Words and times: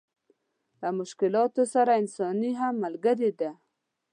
له 0.79 0.89
مشکلاتو 0.99 1.61
سره 1.73 1.91
اساني 2.05 2.51
هم 2.59 2.73
ملګرې 2.85 3.31
ده. 3.39 3.51